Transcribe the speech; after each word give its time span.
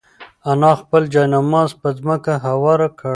انا 0.51 0.71
خپل 0.81 1.01
جاینماز 1.13 1.69
په 1.81 1.87
ځمکه 1.97 2.33
هوار 2.45 2.79
کړ. 2.99 3.09